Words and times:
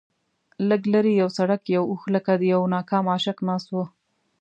لږ 0.69 0.81
لرې 0.93 1.13
پر 1.21 1.29
سړک 1.37 1.61
یو 1.75 1.83
اوښ 1.91 2.03
لکه 2.15 2.31
د 2.37 2.43
یوه 2.53 2.67
ناکام 2.75 3.05
عاشق 3.13 3.37
ناست 3.47 3.67
و. 3.71 3.77